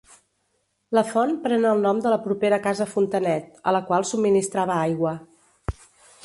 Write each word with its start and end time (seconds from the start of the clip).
La 0.97 1.01
font 1.09 1.33
pren 1.43 1.67
el 1.71 1.83
nom 1.83 1.99
de 2.05 2.13
la 2.13 2.19
propera 2.23 2.59
Casa 2.63 2.87
Fontanet, 2.95 3.61
a 3.69 3.75
la 3.79 3.83
qual 3.91 4.09
subministrava 4.13 4.81
aigua. 4.89 5.15